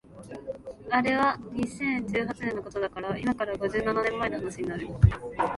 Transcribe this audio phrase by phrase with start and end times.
[0.89, 4.87] あれは二千十八年のことだから今から五十七年前の話になる